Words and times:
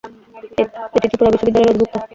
এটি 0.93 1.07
ত্রিপুরা 1.07 1.31
বিশ্ববিদ্যালয়ের 1.31 1.71
অধিভুক্ত। 1.71 1.95